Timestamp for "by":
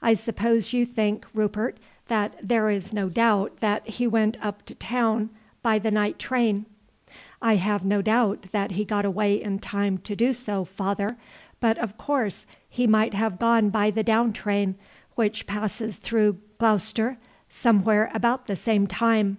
5.62-5.80, 13.70-13.90